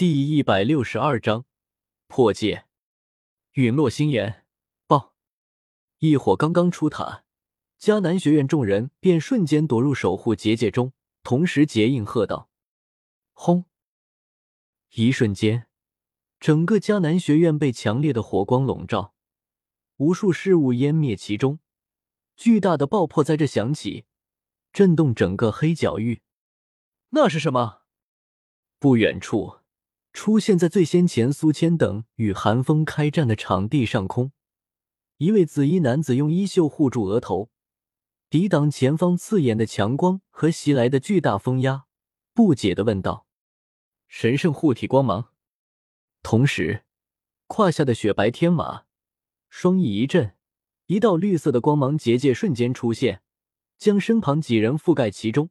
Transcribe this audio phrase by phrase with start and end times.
[0.00, 1.44] 第一百六十二章
[2.06, 2.64] 破戒。
[3.52, 4.46] 陨落星岩
[4.86, 5.12] 爆！
[5.98, 7.24] 异火刚刚出塔，
[7.78, 12.48] 迦南学院众人便瞬间躲入守护结界中，同时结印喝道
[13.34, 13.66] ：“轰！”
[14.96, 15.66] 一瞬间，
[16.38, 19.12] 整个迦南学院被强烈的火光笼罩，
[19.98, 21.58] 无数事物湮灭其中。
[22.38, 24.06] 巨大的爆破在这响起，
[24.72, 26.22] 震动整个黑角域。
[27.10, 27.82] 那是什么？
[28.78, 29.59] 不远处。
[30.12, 34.32] 出现在最先前，苏谦等与寒风开战的场地上空，
[35.18, 37.50] 一位紫衣男子用衣袖护住额头，
[38.28, 41.84] 抵挡前方刺眼的强光和袭来的巨大风压，
[42.34, 43.26] 不解的问道
[44.08, 45.28] ：“神圣护体光芒。”
[46.22, 46.84] 同时，
[47.46, 48.84] 胯下的雪白天马
[49.48, 50.36] 双翼一震，
[50.86, 53.22] 一道绿色的光芒结界瞬间出现，
[53.78, 55.50] 将身旁几人覆盖其中。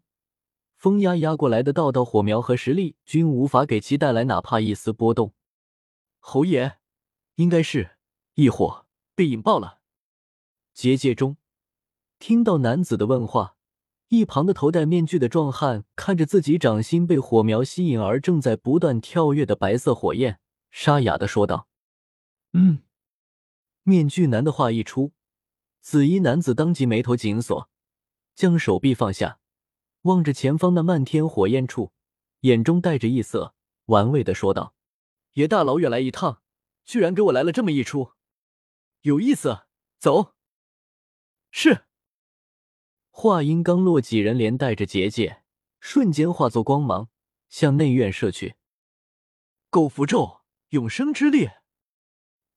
[0.80, 5.34] 风压压过来的道道火苗和实力均无法给其带来哪怕一丝波动。
[6.20, 6.78] 侯爷，
[7.36, 7.98] 应该是
[8.36, 9.82] 异火被引爆了。
[10.74, 11.36] 结界中，
[12.18, 13.58] 听到男子的问话，
[14.08, 20.40] 一旁的头戴面具的壮汉看着自己掌心被火苗吸引而正在不断跳跃的白色火焰，
[20.72, 21.68] 沙哑的说道
[22.54, 22.84] ：“嗯。”
[23.84, 25.12] 面具男的话一出，
[25.82, 27.70] 紫衣男子当即眉头紧锁，
[28.34, 29.40] 将手臂放下。
[30.04, 31.92] 望着前方那漫天火焰处，
[32.42, 33.54] 眼中带着异色，
[33.86, 34.74] 玩味的说道
[35.34, 36.42] ：“爷大老远来一趟，
[36.86, 38.14] 居然给我来了这么一出，
[39.02, 39.64] 有意思。
[40.00, 40.34] 走。”
[41.52, 41.86] 是。
[43.12, 45.44] 话音刚落，几人连带着结界，
[45.82, 47.10] 瞬间化作光芒，
[47.50, 48.56] 向内院射去。
[49.70, 50.40] 狗符咒，
[50.70, 51.50] 永生之力。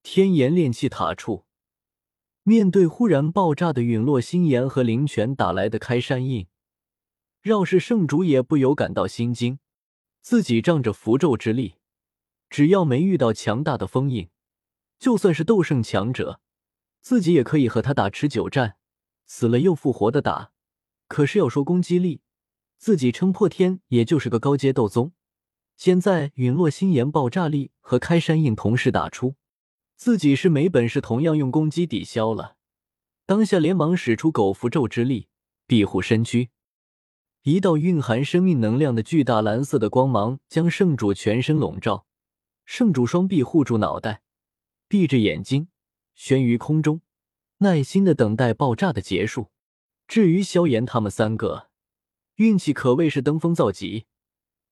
[0.04, 1.46] 天炎炼气塔处，
[2.44, 6.46] 面对忽然爆炸的陨落星岩和灵泉打来的开山印。
[7.42, 9.58] 绕世圣主也不由感到心惊，
[10.20, 11.74] 自己仗着符咒之力，
[12.48, 14.30] 只要没遇到强大的封印，
[15.00, 16.40] 就算是斗圣强者，
[17.00, 18.76] 自己也可以和他打持久战，
[19.26, 20.52] 死了又复活的打。
[21.08, 22.20] 可是要说攻击力，
[22.78, 25.12] 自己撑破天也就是个高阶斗宗。
[25.76, 29.34] 现在陨落星岩爆炸力和开山印同时打出，
[29.96, 32.56] 自己是没本事同样用攻击抵消了。
[33.26, 35.26] 当下连忙使出狗符咒之力
[35.66, 36.50] 庇护身躯。
[37.44, 42.06] 一道蕴含生命能量的巨大蓝色的光芒将圣主全身笼罩，
[42.64, 44.22] 圣主双臂护住脑袋，
[44.86, 45.66] 闭着眼睛
[46.14, 47.00] 悬于空中，
[47.58, 49.50] 耐心的等待爆炸的结束。
[50.06, 51.68] 至于萧炎他们三个，
[52.36, 54.06] 运气可谓是登峰造极。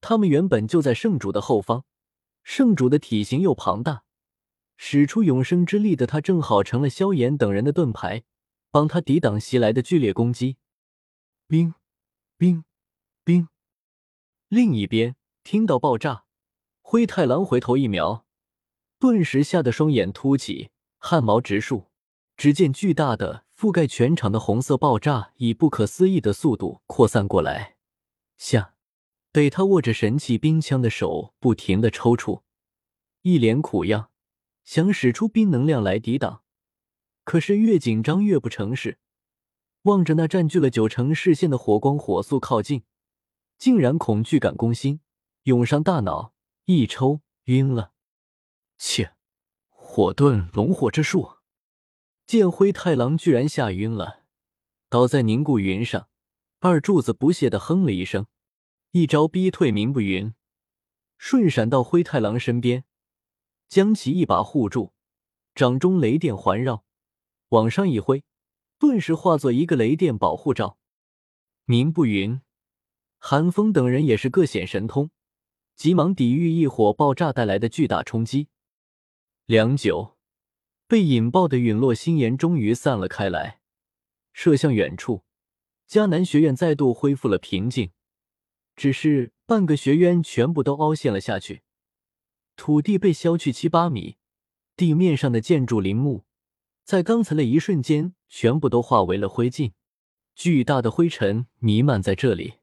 [0.01, 1.85] 他们原本就在圣主的后方，
[2.45, 4.05] 圣主的体型又庞大，
[4.77, 8.23] 使出永生之力的他正好成了萧炎等人的盾牌，
[8.71, 10.59] 帮他抵挡袭来的剧烈攻击。
[11.49, 11.75] 冰。
[12.41, 12.65] 冰，
[13.23, 13.49] 冰。
[14.49, 15.15] 另一边
[15.45, 16.25] 听到爆炸，
[16.81, 18.25] 灰太狼回头一瞄，
[18.99, 21.91] 顿时吓得双眼凸起，汗毛直竖。
[22.39, 27.77] 只见巨大的覆盖全场的红色爆炸以不可思议的速度扩散过来，
[28.39, 28.73] 下，
[29.33, 32.41] 得他握着神器冰枪的手不停的抽搐，
[33.21, 34.09] 一脸苦样，
[34.65, 36.43] 想使出冰能量来抵挡，
[37.23, 38.97] 可是越紧张越不成事。
[39.83, 42.83] 望着那占据了九成视线的火光火速靠近，
[43.57, 45.01] 竟然恐惧感攻心
[45.45, 46.35] 涌上大脑，
[46.67, 47.93] 一抽晕了。
[48.77, 49.15] 切，
[49.71, 51.37] 火遁龙火之术！
[52.27, 54.25] 见灰太狼居然吓晕了，
[54.89, 56.09] 倒在凝固云上，
[56.61, 58.27] 二柱子不屑的哼了一声，
[58.91, 60.35] 一招逼退明不云，
[61.17, 62.85] 瞬闪到灰太狼身边，
[63.69, 64.93] 将其一把护住，
[65.55, 66.85] 掌中雷电环绕，
[67.49, 68.23] 往上一挥。
[68.81, 70.79] 顿时化作一个雷电保护罩，
[71.67, 72.41] 明不云、
[73.19, 75.11] 寒风等人也是各显神通，
[75.77, 78.49] 急忙抵御异火爆炸带来的巨大冲击。
[79.45, 80.17] 良久，
[80.87, 83.61] 被引爆的陨落星岩终于散了开来，
[84.33, 85.25] 射向远处。
[85.87, 87.91] 迦南学院再度恢复了平静，
[88.77, 91.61] 只是半个学院全部都凹陷了下去，
[92.57, 94.17] 土地被削去七八米，
[94.75, 96.25] 地面上的建筑林木。
[96.85, 99.73] 在刚才的一瞬间，全部都化为了灰烬，
[100.35, 102.55] 巨大的灰尘弥漫在这里。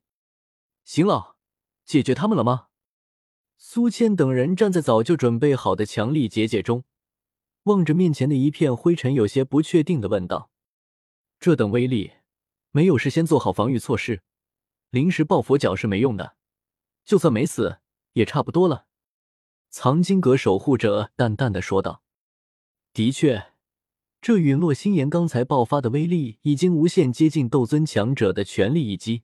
[0.84, 1.38] 行了，
[1.86, 2.68] 解决他们了吗？
[3.58, 6.84] 苏谦等人站在早就准备好的强力结界中，
[7.64, 10.52] 望着面前的一片灰尘，有些不确定的问道
[11.40, 12.14] ：“这等威力，
[12.72, 14.22] 没有事先做好防御措施，
[14.92, 16.36] 临时抱佛脚是没用的。
[17.04, 17.80] 就算没死，
[18.14, 18.86] 也差不多了。”
[19.70, 22.04] 藏经阁守护者淡淡的说道
[22.94, 23.48] ：“的确。”
[24.20, 29.24] 这陨落星岩刚才爆发的威力已经无限接近斗尊强者的全力一击，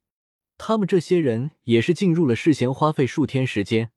[0.57, 3.91] 他们这些人也是进入了事先花费数天时间，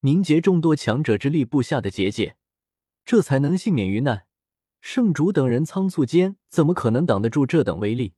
[0.00, 2.36] 凝结众多强者之力布下的结界，
[3.04, 4.26] 这才能幸免于难。
[4.80, 8.14] 圣主等人仓促间怎么可能挡得住这等威力？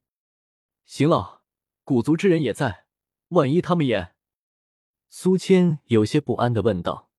[0.84, 1.42] 行了，
[1.84, 2.86] 古族之人也在，
[3.28, 4.14] 万一他们也……
[5.08, 7.10] 苏谦有些不安的问道。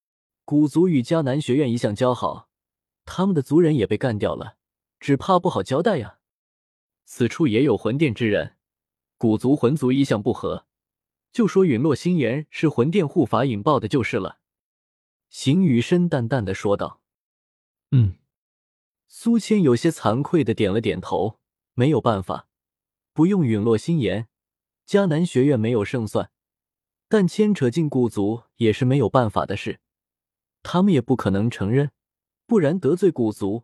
[0.44, 2.50] 古族与迦南学院一向交好，
[3.06, 4.56] 他们的族人也被干掉了，
[5.00, 6.20] 只怕不好交代呀。
[7.06, 8.58] 此处也有魂殿之人，
[9.18, 10.66] 古族魂族一向不和，
[11.32, 14.40] 就说陨落心炎是魂殿护法引爆的，就是了。
[15.30, 17.02] 邢雨深淡淡的说道
[17.92, 18.16] ：“嗯。”
[19.10, 21.40] 苏谦有些惭愧的点了点头，
[21.74, 22.50] 没有办法，
[23.14, 24.28] 不用陨落心炎，
[24.86, 26.30] 迦南学院没有胜算，
[27.08, 29.80] 但牵扯进古族也是没有办法的事，
[30.62, 31.92] 他们也不可能承认，
[32.46, 33.64] 不然得罪古族，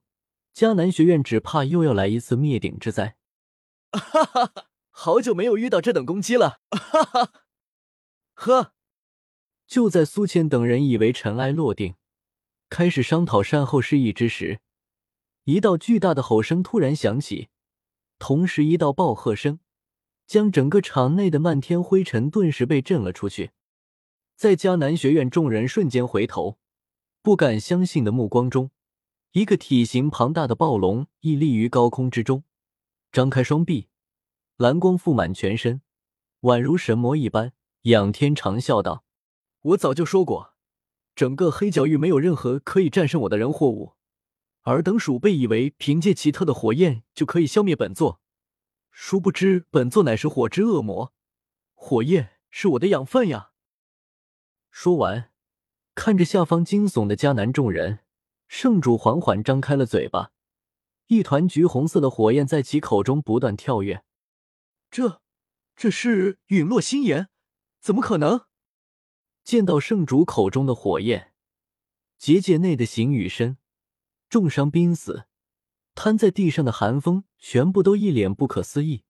[0.53, 3.17] 迦南学院只怕又要来一次灭顶之灾。
[3.91, 7.33] 哈哈哈，好久没有遇到这等攻击了，哈哈，
[8.33, 8.73] 呵。
[9.65, 11.95] 就在苏倩等人以为尘埃落定，
[12.69, 14.59] 开始商讨善后事宜之时。
[15.45, 17.49] 一道巨大的吼声突然响起，
[18.19, 19.59] 同时一道暴喝声
[20.27, 23.51] 将整个场内的漫天灰尘顿时被震了出去。
[24.35, 26.59] 在迦南学院众人瞬间回头，
[27.21, 28.69] 不敢相信的目光中，
[29.33, 32.43] 一个体型庞大的暴龙屹立于高空之中，
[33.11, 33.89] 张开双臂，
[34.57, 35.81] 蓝光覆满全身，
[36.41, 37.53] 宛如神魔一般。
[37.81, 39.03] 仰天长啸道
[39.73, 40.53] ：“我早就说过，
[41.15, 43.93] 整个黑角域没有任何可以战胜我的人或物。”
[44.65, 48.21] 尔等鼠辈以为凭借奇特的火焰就可以消灭本座，
[48.91, 51.11] 殊不知本座乃是火之恶魔，
[51.73, 53.49] 火焰是我的养分呀！
[54.69, 55.31] 说完，
[55.95, 58.01] 看着下方惊悚的迦南众人，
[58.55, 60.31] 圣主缓缓张开了嘴巴，
[61.07, 64.05] 一团橘红色的火焰在其口中不断跳跃。
[64.91, 65.23] 这，
[65.75, 67.29] 这是陨落心炎？
[67.81, 68.45] 怎么可能？
[69.43, 71.33] 见到圣主口中的火焰，
[72.19, 73.57] 结界内的形雨身。
[74.29, 75.25] 重伤濒死，
[75.95, 79.03] 瘫在地上的寒风全部都一脸不可思议，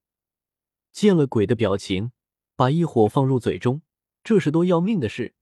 [0.93, 2.13] 见了鬼的表情，
[2.55, 3.81] 把异火放入嘴中，
[4.23, 5.35] 这是多要命的事！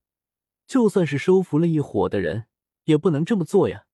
[0.66, 2.48] 就算是收服了异火的人，
[2.86, 3.86] 也不能这么做呀。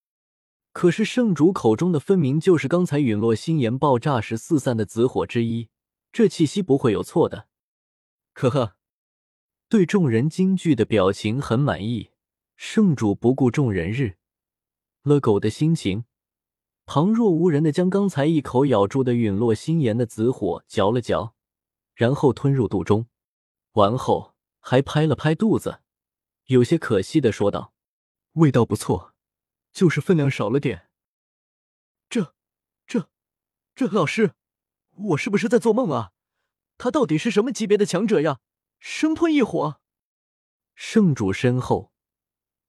[0.77, 5.69] 可是圣主口中的分明就是刚才陨落星岩爆炸时四散的紫火之一，
[6.11, 7.47] 这气息不会有错的。
[8.35, 8.75] 呵呵，
[9.67, 12.11] 对众人惊惧的表情很满意，
[12.55, 14.17] 圣主不顾众人日。
[15.01, 16.05] 了狗的心情，
[16.85, 21.33] 旁若无人的将刚才一口咬住的陨落心炎的紫火嚼了嚼，
[21.95, 23.07] 然后吞入肚中。
[23.71, 25.79] 完后还拍了拍肚子，
[26.45, 27.73] 有些可惜的说道
[28.33, 29.15] ：“味道不错，
[29.77, 30.89] 就是分量少了点。”
[32.09, 32.33] 这、
[32.87, 33.11] 这、
[33.75, 34.33] 这老师，
[35.11, 36.13] 我是不是在做梦啊？
[36.79, 38.39] 他到底是什么级别的强者呀？
[38.79, 39.79] 生吞异火，
[40.73, 41.91] 圣主身后。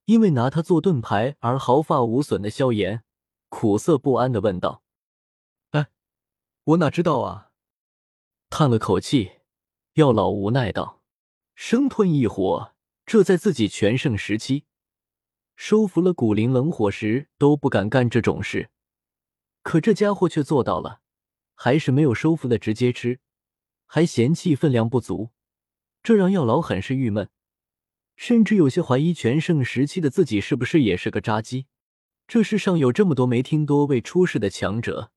[0.05, 3.05] 因为拿他做盾牌而毫发无损的萧炎，
[3.49, 4.83] 苦涩不安的问道
[5.73, 5.89] ：“哎，
[6.65, 7.53] 我哪知道啊？”
[8.51, 9.41] 叹了口气，
[9.95, 11.03] 药老无奈道
[11.55, 12.75] ：“生吞异火，
[13.07, 14.65] 这在自己全盛时期，
[15.61, 18.71] 收服了古灵冷火时都不敢干这种事，
[19.63, 21.01] 可这家伙却做到了，
[21.57, 23.19] 还是没有收服的直接吃，
[23.85, 25.31] 还嫌弃分量不足，
[26.01, 27.29] 这让药老很是郁闷。”
[28.15, 31.67] 甚至有些怀疑全盛时期的自己是不是也是个渣鸡。
[32.29, 35.11] 这世上有这么多没听多未出世的强者，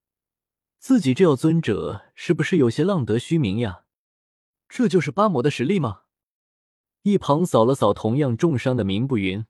[0.80, 3.84] 自己这药尊者是不是有些浪得虚名呀？
[4.68, 6.02] 这就是八魔的实力吗？
[7.04, 9.46] 一旁扫了扫同样重伤的明不云，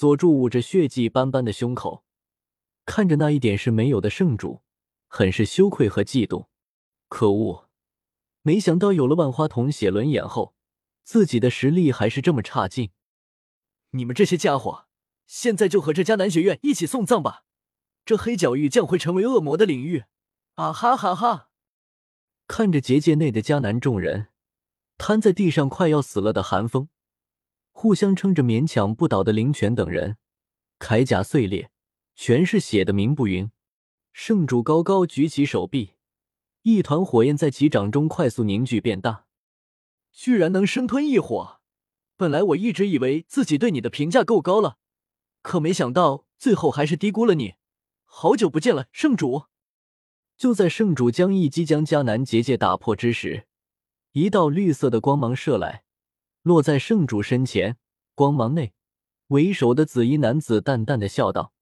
[0.00, 2.06] 佐助捂着血迹斑斑的胸口，
[2.86, 4.62] 看着那一点是没有的圣主，
[5.08, 6.46] 很是羞愧和嫉妒。
[7.08, 7.68] 可恶，
[8.40, 10.54] 没想到有了万花筒写轮眼后。
[11.04, 12.92] 自己的实力还是这么差劲，
[13.90, 14.86] 你们这些家伙，
[15.26, 17.44] 现在就和这迦南学院一起送葬吧！
[18.06, 20.04] 这黑角域将会成为恶魔的领域！
[20.54, 21.50] 啊哈哈哈！
[22.46, 24.28] 看着结界内的迦南众人，
[24.96, 26.88] 瘫在地上快要死了的寒风，
[27.80, 30.18] 互相撑着勉强不倒的灵泉等人，
[30.78, 31.70] 铠甲碎裂，
[32.14, 33.50] 全是血的明不云。
[34.12, 35.94] 圣主高高举起手臂，
[36.60, 39.24] 一团火焰在其掌中快速凝聚变大。
[40.12, 41.60] 居然能生吞异火！
[42.18, 44.76] 本来我一直以为自己对你的评价够高了，
[45.40, 47.54] 可没想到最后还是低估了你。
[48.04, 49.44] 好久不见了，圣主！
[50.36, 53.46] 就在圣主将一击将迦南结界打破之时，
[54.12, 55.84] 一道绿色的光芒射来，
[56.42, 57.76] 落在圣主身前。
[58.14, 58.72] 光芒内，
[59.28, 61.52] 为首的紫衣男子淡淡的笑道：“